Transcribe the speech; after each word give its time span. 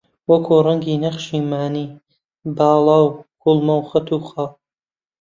وەک 0.29 0.43
ڕەنگی 0.65 1.01
نەخشی 1.03 1.41
مانی، 1.49 1.85
باڵا 2.57 2.97
و 3.03 3.17
کوڵم 3.41 3.69
و 3.77 3.81
خەت 3.89 4.07
و 4.11 4.19
خاڵ 4.27 4.51